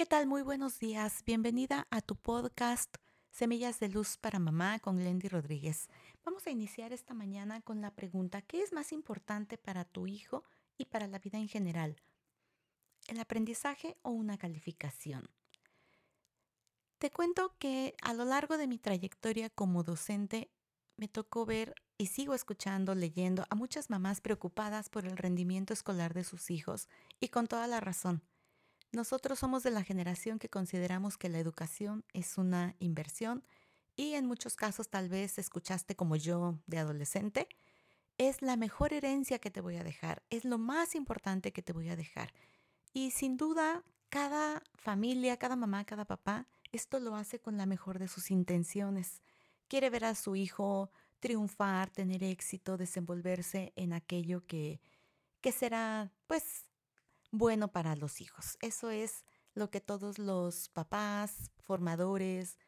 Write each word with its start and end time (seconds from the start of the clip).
¿Qué 0.00 0.06
tal? 0.06 0.26
Muy 0.26 0.40
buenos 0.40 0.78
días. 0.78 1.22
Bienvenida 1.26 1.86
a 1.90 2.00
tu 2.00 2.16
podcast 2.16 2.96
Semillas 3.30 3.80
de 3.80 3.90
Luz 3.90 4.16
para 4.16 4.38
Mamá 4.38 4.78
con 4.78 4.96
Glendy 4.96 5.28
Rodríguez. 5.28 5.90
Vamos 6.24 6.46
a 6.46 6.50
iniciar 6.50 6.94
esta 6.94 7.12
mañana 7.12 7.60
con 7.60 7.82
la 7.82 7.90
pregunta, 7.90 8.40
¿qué 8.40 8.62
es 8.62 8.72
más 8.72 8.92
importante 8.92 9.58
para 9.58 9.84
tu 9.84 10.06
hijo 10.06 10.42
y 10.78 10.86
para 10.86 11.06
la 11.06 11.18
vida 11.18 11.36
en 11.36 11.48
general? 11.48 11.96
¿El 13.08 13.20
aprendizaje 13.20 13.98
o 14.00 14.08
una 14.08 14.38
calificación? 14.38 15.28
Te 16.96 17.10
cuento 17.10 17.54
que 17.58 17.94
a 18.00 18.14
lo 18.14 18.24
largo 18.24 18.56
de 18.56 18.68
mi 18.68 18.78
trayectoria 18.78 19.50
como 19.50 19.82
docente 19.82 20.50
me 20.96 21.08
tocó 21.08 21.44
ver 21.44 21.74
y 21.98 22.06
sigo 22.06 22.32
escuchando, 22.32 22.94
leyendo 22.94 23.44
a 23.50 23.54
muchas 23.54 23.90
mamás 23.90 24.22
preocupadas 24.22 24.88
por 24.88 25.04
el 25.04 25.18
rendimiento 25.18 25.74
escolar 25.74 26.14
de 26.14 26.24
sus 26.24 26.50
hijos 26.50 26.88
y 27.20 27.28
con 27.28 27.46
toda 27.46 27.66
la 27.66 27.80
razón. 27.80 28.22
Nosotros 28.92 29.38
somos 29.38 29.62
de 29.62 29.70
la 29.70 29.84
generación 29.84 30.38
que 30.38 30.48
consideramos 30.48 31.16
que 31.16 31.28
la 31.28 31.38
educación 31.38 32.04
es 32.12 32.38
una 32.38 32.74
inversión 32.80 33.44
y 33.94 34.14
en 34.14 34.26
muchos 34.26 34.56
casos 34.56 34.88
tal 34.88 35.08
vez 35.08 35.38
escuchaste 35.38 35.94
como 35.94 36.16
yo 36.16 36.58
de 36.66 36.78
adolescente, 36.78 37.48
es 38.18 38.42
la 38.42 38.56
mejor 38.56 38.92
herencia 38.92 39.38
que 39.38 39.50
te 39.50 39.60
voy 39.60 39.76
a 39.76 39.84
dejar, 39.84 40.22
es 40.28 40.44
lo 40.44 40.58
más 40.58 40.94
importante 40.94 41.52
que 41.52 41.62
te 41.62 41.72
voy 41.72 41.88
a 41.88 41.96
dejar. 41.96 42.32
Y 42.92 43.12
sin 43.12 43.36
duda, 43.36 43.84
cada 44.08 44.62
familia, 44.74 45.36
cada 45.36 45.54
mamá, 45.54 45.84
cada 45.84 46.04
papá, 46.04 46.48
esto 46.72 46.98
lo 46.98 47.14
hace 47.14 47.38
con 47.38 47.56
la 47.56 47.66
mejor 47.66 47.98
de 47.98 48.08
sus 48.08 48.30
intenciones. 48.30 49.22
Quiere 49.68 49.88
ver 49.88 50.04
a 50.04 50.14
su 50.14 50.34
hijo 50.34 50.90
triunfar, 51.20 51.90
tener 51.90 52.24
éxito, 52.24 52.76
desenvolverse 52.76 53.72
en 53.76 53.92
aquello 53.92 54.44
que, 54.46 54.80
que 55.40 55.52
será, 55.52 56.10
pues, 56.26 56.69
bueno 57.30 57.68
para 57.68 57.96
los 57.96 58.20
hijos. 58.20 58.56
Eso 58.60 58.90
es 58.90 59.24
lo 59.54 59.70
que 59.70 59.80
todos 59.80 60.18
los 60.18 60.68
papás, 60.68 61.50
formadores, 61.62 62.58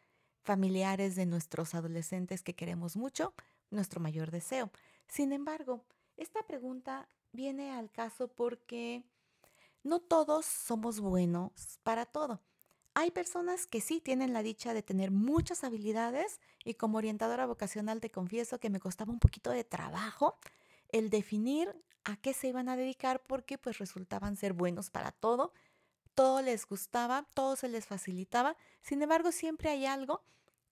familiares 0.42 1.14
de 1.16 1.27
nuestros 1.27 1.74
adolescentes 1.74 2.42
que 2.42 2.55
queremos 2.55 2.96
mucho, 2.96 3.34
nuestro 3.70 4.00
mayor 4.00 4.30
deseo. 4.30 4.70
Sin 5.06 5.33
embargo, 5.33 5.84
esta 6.16 6.44
pregunta 6.46 7.08
viene 7.33 7.72
al 7.72 7.90
caso 7.90 8.28
porque 8.28 9.05
no 9.83 10.00
todos 10.00 10.44
somos 10.44 11.00
buenos 11.00 11.78
para 11.83 12.06
todo. 12.06 12.40
Hay 12.94 13.10
personas 13.10 13.66
que 13.66 13.80
sí 13.80 14.00
tienen 14.00 14.34
la 14.34 14.42
dicha 14.42 14.74
de 14.74 14.83
tener 14.83 15.10
muchas 15.10 15.64
habilidades 15.64 16.40
y 16.62 16.74
como 16.74 16.98
orientadora 16.98 17.46
vocacional 17.46 18.00
te 18.00 18.10
confieso 18.10 18.60
que 18.60 18.68
me 18.68 18.80
costaba 18.80 19.12
un 19.12 19.18
poquito 19.18 19.50
de 19.50 19.64
trabajo 19.64 20.36
el 20.90 21.08
definir 21.08 21.74
a 22.05 22.17
qué 22.17 22.34
se 22.34 22.48
iban 22.48 22.69
a 22.69 22.77
dedicar 22.77 23.22
porque 23.27 23.58
pues 23.58 23.78
resultaban 23.78 24.36
ser 24.36 24.53
buenos 24.53 24.91
para 24.91 25.12
todo, 25.12 25.53
todo 26.14 26.42
les 26.42 26.67
gustaba, 26.67 27.27
todo 27.34 27.56
se 27.56 27.69
les 27.69 27.86
facilitaba, 27.86 28.56
sin 28.81 29.03
embargo 29.03 29.33
siempre 29.33 29.70
hay 29.70 29.86
algo 29.86 30.23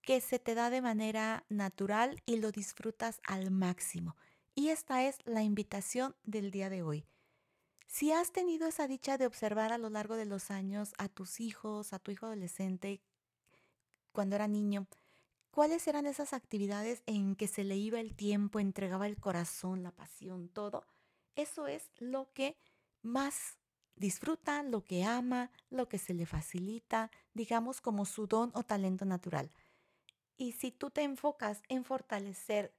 que 0.02 0.20
se 0.20 0.38
te 0.38 0.54
da 0.54 0.70
de 0.70 0.82
manera 0.82 1.44
natural 1.48 2.22
y 2.26 2.36
lo 2.36 2.52
disfrutas 2.52 3.20
al 3.24 3.50
máximo. 3.50 4.16
Y 4.54 4.70
esta 4.70 5.04
es 5.04 5.18
la 5.24 5.42
invitación 5.42 6.16
del 6.24 6.50
día 6.50 6.70
de 6.70 6.82
hoy. 6.82 7.06
Si 7.86 8.12
has 8.12 8.32
tenido 8.32 8.66
esa 8.66 8.86
dicha 8.86 9.18
de 9.18 9.26
observar 9.26 9.72
a 9.72 9.78
lo 9.78 9.90
largo 9.90 10.16
de 10.16 10.26
los 10.26 10.50
años 10.50 10.94
a 10.98 11.08
tus 11.08 11.40
hijos, 11.40 11.92
a 11.92 11.98
tu 11.98 12.10
hijo 12.10 12.26
adolescente, 12.26 13.00
cuando 14.12 14.36
era 14.36 14.48
niño, 14.48 14.86
¿Cuáles 15.50 15.88
eran 15.88 16.06
esas 16.06 16.32
actividades 16.32 17.02
en 17.06 17.34
que 17.34 17.48
se 17.48 17.64
le 17.64 17.76
iba 17.76 17.98
el 17.98 18.14
tiempo, 18.14 18.60
entregaba 18.60 19.06
el 19.06 19.16
corazón, 19.16 19.82
la 19.82 19.90
pasión, 19.90 20.48
todo? 20.48 20.84
Eso 21.40 21.66
es 21.66 21.90
lo 21.98 22.30
que 22.34 22.58
más 23.00 23.56
disfruta, 23.96 24.62
lo 24.62 24.84
que 24.84 25.04
ama, 25.04 25.50
lo 25.70 25.88
que 25.88 25.96
se 25.96 26.12
le 26.12 26.26
facilita, 26.26 27.10
digamos 27.32 27.80
como 27.80 28.04
su 28.04 28.26
don 28.26 28.50
o 28.54 28.62
talento 28.62 29.06
natural. 29.06 29.50
Y 30.36 30.52
si 30.52 30.70
tú 30.70 30.90
te 30.90 31.02
enfocas 31.02 31.62
en 31.68 31.84
fortalecer 31.84 32.74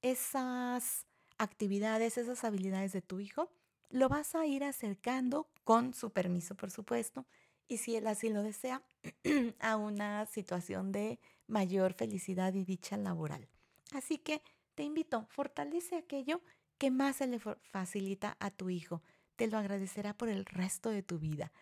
esas 0.00 1.06
actividades, 1.36 2.16
esas 2.16 2.42
habilidades 2.42 2.92
de 2.92 3.02
tu 3.02 3.20
hijo, 3.20 3.50
lo 3.90 4.08
vas 4.08 4.34
a 4.34 4.46
ir 4.46 4.64
acercando 4.64 5.50
con 5.64 5.92
su 5.92 6.10
permiso, 6.10 6.54
por 6.54 6.70
supuesto, 6.70 7.26
y 7.68 7.76
si 7.78 7.96
él 7.96 8.06
así 8.06 8.30
lo 8.30 8.42
desea, 8.42 8.82
a 9.60 9.76
una 9.76 10.24
situación 10.24 10.90
de 10.90 11.18
mayor 11.46 11.92
felicidad 11.92 12.54
y 12.54 12.64
dicha 12.64 12.96
laboral. 12.96 13.46
Así 13.92 14.16
que 14.16 14.42
te 14.74 14.84
invito, 14.84 15.26
fortalece 15.28 15.96
aquello 15.96 16.40
que 16.78 16.90
más 16.90 17.16
se 17.16 17.26
le 17.26 17.38
facilita 17.38 18.36
a 18.40 18.50
tu 18.50 18.70
hijo. 18.70 19.02
Te 19.36 19.48
lo 19.48 19.58
agradecerá 19.58 20.14
por 20.14 20.28
el 20.28 20.44
resto 20.44 20.90
de 20.90 21.02
tu 21.02 21.18
vida. 21.18 21.52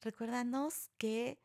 Recuérdanos 0.00 0.90
que 0.98 1.38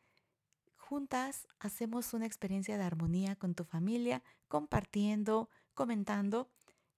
juntas 0.76 1.48
hacemos 1.58 2.12
una 2.12 2.26
experiencia 2.26 2.76
de 2.76 2.84
armonía 2.84 3.36
con 3.36 3.54
tu 3.54 3.64
familia, 3.64 4.22
compartiendo, 4.48 5.48
comentando. 5.74 6.50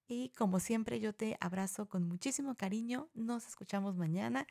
Y 0.06 0.30
como 0.30 0.60
siempre 0.60 1.00
yo 1.00 1.14
te 1.14 1.36
abrazo 1.40 1.88
con 1.88 2.06
muchísimo 2.06 2.54
cariño. 2.56 3.08
Nos 3.14 3.46
escuchamos 3.46 3.96
mañana. 3.96 4.46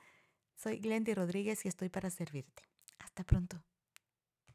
Soy 0.55 0.77
Glendy 0.79 1.13
Rodríguez 1.13 1.65
y 1.65 1.67
estoy 1.67 1.89
para 1.89 2.09
servirte. 2.09 2.63
Hasta 2.99 3.23
pronto. 3.23 3.63